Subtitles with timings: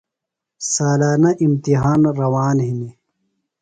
[0.71, 2.95] سالانہ اِمتحان روان ہِنیۡ۔